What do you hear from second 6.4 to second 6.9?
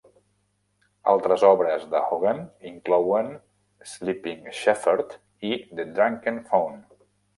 Faun".